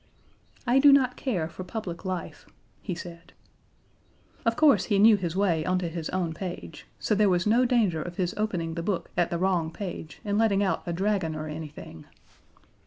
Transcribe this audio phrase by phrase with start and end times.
[0.65, 2.47] "I do not care for public life,"
[2.81, 3.33] he said.
[4.45, 8.01] Of course he knew his way onto his own page, so there was no danger
[8.01, 11.47] of his opening the book at the wrong page and letting out a Dragon or
[11.47, 12.05] anything.